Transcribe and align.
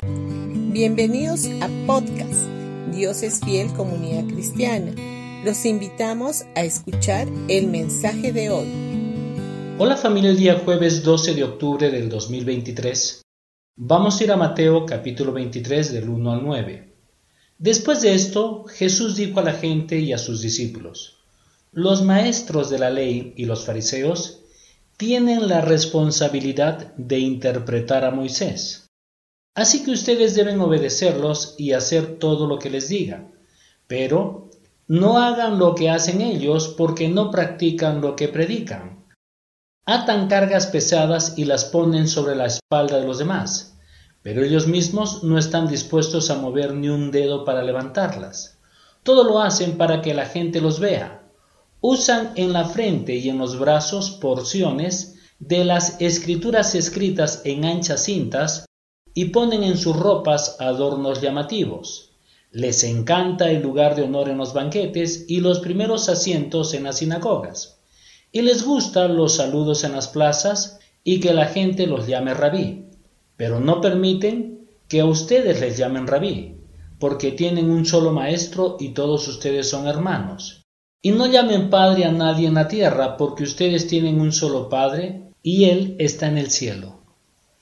Bienvenidos 0.00 1.46
a 1.60 1.68
podcast 1.84 2.46
Dios 2.94 3.24
es 3.24 3.40
fiel 3.40 3.72
comunidad 3.72 4.32
cristiana. 4.32 4.92
Los 5.44 5.66
invitamos 5.66 6.44
a 6.54 6.62
escuchar 6.62 7.26
el 7.48 7.66
mensaje 7.66 8.32
de 8.32 8.48
hoy. 8.48 8.68
Hola 9.76 9.96
familia, 9.96 10.30
el 10.30 10.36
día 10.36 10.62
jueves 10.64 11.02
12 11.02 11.34
de 11.34 11.42
octubre 11.42 11.90
del 11.90 12.08
2023. 12.08 13.22
Vamos 13.74 14.20
a 14.20 14.24
ir 14.24 14.30
a 14.30 14.36
Mateo 14.36 14.86
capítulo 14.86 15.32
23 15.32 15.92
del 15.92 16.08
1 16.08 16.32
al 16.32 16.44
9. 16.44 16.94
Después 17.58 18.00
de 18.00 18.14
esto, 18.14 18.66
Jesús 18.68 19.16
dijo 19.16 19.40
a 19.40 19.42
la 19.44 19.54
gente 19.54 19.98
y 19.98 20.12
a 20.12 20.18
sus 20.18 20.42
discípulos, 20.42 21.16
los 21.72 22.04
maestros 22.04 22.70
de 22.70 22.78
la 22.78 22.90
ley 22.90 23.34
y 23.36 23.46
los 23.46 23.64
fariseos 23.64 24.44
tienen 24.96 25.48
la 25.48 25.60
responsabilidad 25.60 26.94
de 26.96 27.18
interpretar 27.18 28.04
a 28.04 28.12
Moisés. 28.12 28.87
Así 29.58 29.82
que 29.82 29.90
ustedes 29.90 30.36
deben 30.36 30.60
obedecerlos 30.60 31.56
y 31.58 31.72
hacer 31.72 32.20
todo 32.20 32.46
lo 32.46 32.60
que 32.60 32.70
les 32.70 32.88
diga. 32.88 33.26
Pero 33.88 34.50
no 34.86 35.18
hagan 35.18 35.58
lo 35.58 35.74
que 35.74 35.90
hacen 35.90 36.20
ellos 36.20 36.76
porque 36.78 37.08
no 37.08 37.32
practican 37.32 38.00
lo 38.00 38.14
que 38.14 38.28
predican. 38.28 39.04
Atan 39.84 40.28
cargas 40.28 40.68
pesadas 40.68 41.34
y 41.36 41.44
las 41.44 41.64
ponen 41.64 42.06
sobre 42.06 42.36
la 42.36 42.46
espalda 42.46 43.00
de 43.00 43.06
los 43.08 43.18
demás, 43.18 43.76
pero 44.22 44.44
ellos 44.44 44.68
mismos 44.68 45.24
no 45.24 45.36
están 45.36 45.66
dispuestos 45.66 46.30
a 46.30 46.36
mover 46.36 46.72
ni 46.72 46.88
un 46.88 47.10
dedo 47.10 47.44
para 47.44 47.64
levantarlas. 47.64 48.60
Todo 49.02 49.24
lo 49.24 49.42
hacen 49.42 49.76
para 49.76 50.02
que 50.02 50.14
la 50.14 50.26
gente 50.26 50.60
los 50.60 50.78
vea. 50.78 51.24
Usan 51.80 52.30
en 52.36 52.52
la 52.52 52.64
frente 52.64 53.16
y 53.16 53.28
en 53.28 53.38
los 53.38 53.58
brazos 53.58 54.12
porciones 54.12 55.16
de 55.40 55.64
las 55.64 56.00
escrituras 56.00 56.76
escritas 56.76 57.42
en 57.44 57.64
anchas 57.64 58.04
cintas 58.04 58.67
y 59.18 59.24
ponen 59.30 59.64
en 59.64 59.76
sus 59.76 59.96
ropas 59.96 60.58
adornos 60.60 61.20
llamativos. 61.20 62.12
Les 62.52 62.84
encanta 62.84 63.50
el 63.50 63.62
lugar 63.62 63.96
de 63.96 64.02
honor 64.02 64.28
en 64.28 64.38
los 64.38 64.54
banquetes 64.54 65.24
y 65.26 65.40
los 65.40 65.58
primeros 65.58 66.08
asientos 66.08 66.72
en 66.72 66.84
las 66.84 66.98
sinagogas. 66.98 67.80
Y 68.30 68.42
les 68.42 68.64
gustan 68.64 69.16
los 69.16 69.34
saludos 69.34 69.82
en 69.82 69.90
las 69.90 70.06
plazas 70.06 70.78
y 71.02 71.18
que 71.18 71.34
la 71.34 71.46
gente 71.46 71.88
los 71.88 72.06
llame 72.06 72.32
rabí. 72.32 72.84
Pero 73.36 73.58
no 73.58 73.80
permiten 73.80 74.68
que 74.86 75.00
a 75.00 75.06
ustedes 75.06 75.60
les 75.60 75.76
llamen 75.76 76.06
rabí, 76.06 76.54
porque 77.00 77.32
tienen 77.32 77.70
un 77.70 77.86
solo 77.86 78.12
maestro 78.12 78.76
y 78.78 78.90
todos 78.90 79.26
ustedes 79.26 79.68
son 79.68 79.88
hermanos. 79.88 80.62
Y 81.02 81.10
no 81.10 81.26
llamen 81.26 81.70
padre 81.70 82.04
a 82.04 82.12
nadie 82.12 82.46
en 82.46 82.54
la 82.54 82.68
tierra, 82.68 83.16
porque 83.16 83.42
ustedes 83.42 83.88
tienen 83.88 84.20
un 84.20 84.30
solo 84.30 84.68
padre 84.68 85.32
y 85.42 85.64
él 85.64 85.96
está 85.98 86.28
en 86.28 86.38
el 86.38 86.52
cielo. 86.52 86.97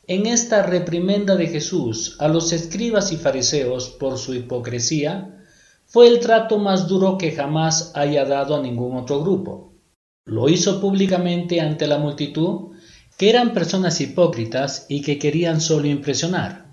En 0.08 0.26
esta 0.26 0.62
reprimenda 0.62 1.34
de 1.34 1.48
Jesús 1.48 2.14
a 2.20 2.28
los 2.28 2.52
escribas 2.52 3.10
y 3.10 3.16
fariseos 3.16 3.90
por 3.90 4.18
su 4.18 4.34
hipocresía 4.34 5.44
fue 5.84 6.06
el 6.06 6.20
trato 6.20 6.58
más 6.58 6.86
duro 6.86 7.18
que 7.18 7.32
jamás 7.32 7.90
haya 7.96 8.24
dado 8.24 8.54
a 8.54 8.62
ningún 8.62 8.96
otro 8.96 9.20
grupo. 9.20 9.72
Lo 10.24 10.48
hizo 10.48 10.80
públicamente 10.80 11.60
ante 11.60 11.88
la 11.88 11.98
multitud, 11.98 12.76
que 13.16 13.30
eran 13.30 13.52
personas 13.52 14.00
hipócritas 14.00 14.86
y 14.88 15.02
que 15.02 15.18
querían 15.18 15.60
solo 15.60 15.88
impresionar. 15.88 16.70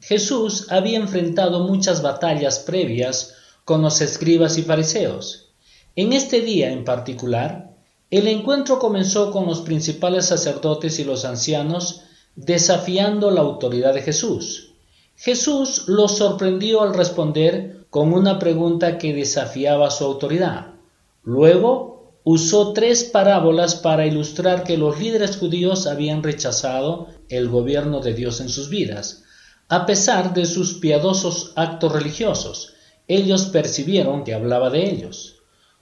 Jesús 0.00 0.66
había 0.68 0.98
enfrentado 0.98 1.68
muchas 1.68 2.02
batallas 2.02 2.58
previas 2.58 3.34
con 3.64 3.82
los 3.82 4.00
escribas 4.00 4.58
y 4.58 4.62
fariseos. 4.62 5.54
En 5.94 6.12
este 6.12 6.40
día 6.40 6.72
en 6.72 6.84
particular, 6.84 7.76
el 8.10 8.26
encuentro 8.26 8.80
comenzó 8.80 9.30
con 9.30 9.46
los 9.46 9.60
principales 9.60 10.26
sacerdotes 10.26 10.98
y 10.98 11.04
los 11.04 11.24
ancianos 11.24 12.02
desafiando 12.36 13.30
la 13.30 13.40
autoridad 13.42 13.94
de 13.94 14.02
Jesús. 14.02 14.72
Jesús 15.16 15.84
los 15.88 16.16
sorprendió 16.16 16.82
al 16.82 16.94
responder 16.94 17.86
con 17.90 18.12
una 18.12 18.38
pregunta 18.38 18.98
que 18.98 19.12
desafiaba 19.12 19.90
su 19.90 20.04
autoridad. 20.04 20.74
Luego 21.22 22.14
usó 22.24 22.72
tres 22.72 23.04
parábolas 23.04 23.74
para 23.74 24.06
ilustrar 24.06 24.64
que 24.64 24.78
los 24.78 24.98
líderes 24.98 25.36
judíos 25.36 25.86
habían 25.86 26.22
rechazado 26.22 27.08
el 27.28 27.48
gobierno 27.48 28.00
de 28.00 28.14
Dios 28.14 28.40
en 28.40 28.48
sus 28.48 28.68
vidas. 28.68 29.24
A 29.68 29.86
pesar 29.86 30.34
de 30.34 30.46
sus 30.46 30.74
piadosos 30.74 31.52
actos 31.56 31.92
religiosos, 31.92 32.74
ellos 33.08 33.46
percibieron 33.46 34.24
que 34.24 34.34
hablaba 34.34 34.70
de 34.70 34.88
ellos. 34.90 35.36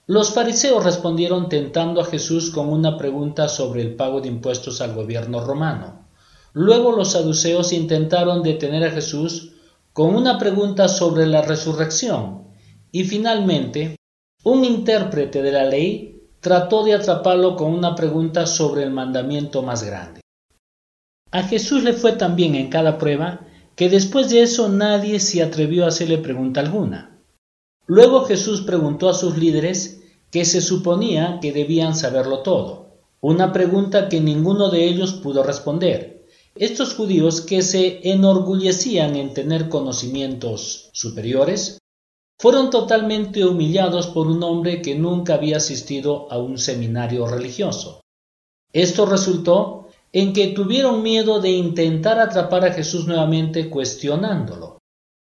Los 0.06 0.32
fariseos 0.32 0.82
respondieron 0.82 1.48
tentando 1.48 2.00
a 2.00 2.04
Jesús 2.04 2.50
con 2.50 2.68
una 2.68 2.96
pregunta 2.96 3.48
sobre 3.48 3.82
el 3.82 3.94
pago 3.94 4.20
de 4.20 4.28
impuestos 4.28 4.80
al 4.80 4.94
gobierno 4.94 5.40
romano. 5.44 5.99
Luego 6.52 6.92
los 6.92 7.12
saduceos 7.12 7.72
intentaron 7.72 8.42
detener 8.42 8.84
a 8.84 8.90
Jesús 8.90 9.52
con 9.92 10.14
una 10.14 10.38
pregunta 10.38 10.88
sobre 10.88 11.26
la 11.26 11.42
resurrección 11.42 12.44
y 12.92 13.04
finalmente 13.04 13.96
un 14.44 14.64
intérprete 14.64 15.42
de 15.42 15.52
la 15.52 15.64
ley 15.64 16.22
trató 16.40 16.84
de 16.84 16.94
atraparlo 16.94 17.56
con 17.56 17.72
una 17.72 17.94
pregunta 17.94 18.46
sobre 18.46 18.82
el 18.82 18.90
mandamiento 18.90 19.62
más 19.62 19.84
grande. 19.84 20.20
A 21.30 21.42
Jesús 21.42 21.84
le 21.84 21.92
fue 21.92 22.12
tan 22.12 22.34
bien 22.34 22.54
en 22.54 22.70
cada 22.70 22.98
prueba 22.98 23.46
que 23.76 23.88
después 23.88 24.30
de 24.30 24.42
eso 24.42 24.68
nadie 24.68 25.20
se 25.20 25.42
atrevió 25.42 25.84
a 25.84 25.88
hacerle 25.88 26.18
pregunta 26.18 26.60
alguna. 26.60 27.18
Luego 27.86 28.24
Jesús 28.24 28.62
preguntó 28.62 29.08
a 29.08 29.14
sus 29.14 29.36
líderes 29.36 30.02
que 30.30 30.44
se 30.44 30.60
suponía 30.60 31.38
que 31.40 31.52
debían 31.52 31.94
saberlo 31.94 32.42
todo, 32.42 32.96
una 33.20 33.52
pregunta 33.52 34.08
que 34.08 34.20
ninguno 34.20 34.70
de 34.70 34.84
ellos 34.84 35.12
pudo 35.12 35.42
responder, 35.42 36.19
estos 36.54 36.94
judíos 36.94 37.40
que 37.40 37.62
se 37.62 38.10
enorgullecían 38.10 39.16
en 39.16 39.34
tener 39.34 39.68
conocimientos 39.68 40.90
superiores, 40.92 41.78
fueron 42.38 42.70
totalmente 42.70 43.44
humillados 43.44 44.06
por 44.06 44.26
un 44.26 44.42
hombre 44.42 44.80
que 44.80 44.94
nunca 44.94 45.34
había 45.34 45.58
asistido 45.58 46.30
a 46.32 46.38
un 46.38 46.58
seminario 46.58 47.26
religioso. 47.26 48.00
Esto 48.72 49.04
resultó 49.06 49.88
en 50.12 50.32
que 50.32 50.48
tuvieron 50.48 51.02
miedo 51.02 51.40
de 51.40 51.50
intentar 51.50 52.18
atrapar 52.18 52.64
a 52.64 52.72
Jesús 52.72 53.06
nuevamente 53.06 53.68
cuestionándolo. 53.68 54.78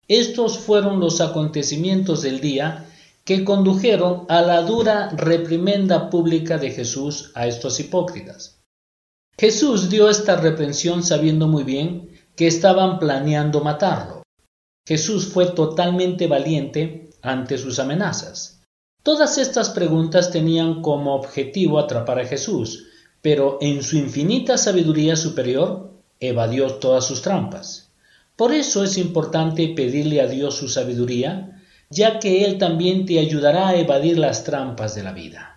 Estos 0.07 0.59
fueron 0.59 0.99
los 0.99 1.19
acontecimientos 1.21 2.21
del 2.21 2.39
día 2.41 2.85
que 3.23 3.43
condujeron 3.43 4.25
a 4.29 4.41
la 4.41 4.61
dura 4.61 5.09
reprimenda 5.09 6.09
pública 6.09 6.57
de 6.57 6.71
Jesús 6.71 7.31
a 7.35 7.47
estos 7.47 7.79
hipócritas. 7.79 8.56
Jesús 9.39 9.91
dio 9.91 10.09
esta 10.09 10.35
reprensión 10.35 11.03
sabiendo 11.03 11.47
muy 11.47 11.63
bien 11.63 12.09
que 12.35 12.47
estaban 12.47 12.97
planeando 12.97 13.63
matarlo. 13.63 14.23
Jesús 14.87 15.27
fue 15.27 15.51
totalmente 15.51 16.25
valiente 16.25 17.11
ante 17.21 17.59
sus 17.59 17.77
amenazas. 17.77 18.63
Todas 19.03 19.37
estas 19.37 19.69
preguntas 19.69 20.31
tenían 20.31 20.81
como 20.81 21.13
objetivo 21.13 21.77
atrapar 21.77 22.19
a 22.19 22.25
Jesús, 22.25 22.87
pero 23.21 23.59
en 23.61 23.83
su 23.83 23.97
infinita 23.97 24.57
sabiduría 24.57 25.15
superior 25.15 25.91
evadió 26.19 26.73
todas 26.75 27.05
sus 27.05 27.21
trampas. 27.21 27.91
Por 28.35 28.53
eso 28.53 28.83
es 28.83 28.97
importante 28.97 29.67
pedirle 29.75 30.19
a 30.19 30.27
Dios 30.27 30.55
su 30.55 30.67
sabiduría, 30.67 31.63
ya 31.89 32.19
que 32.19 32.43
Él 32.43 32.57
también 32.57 33.05
te 33.05 33.19
ayudará 33.19 33.67
a 33.67 33.75
evadir 33.75 34.17
las 34.17 34.43
trampas 34.43 34.95
de 34.95 35.03
la 35.03 35.13
vida. 35.13 35.56